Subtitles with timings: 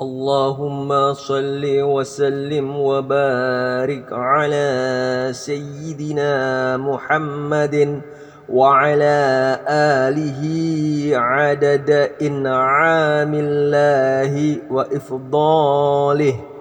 [0.00, 4.68] اللهم صل وسلم وبارك على
[5.30, 8.00] سيدنا محمد
[8.48, 9.18] وعلى
[9.68, 10.42] آله
[11.14, 16.53] عدد إنعام الله وإفضاله.